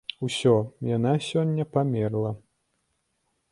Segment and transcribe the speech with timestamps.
[0.27, 0.53] Усё,
[0.97, 2.31] яна сёння памерла.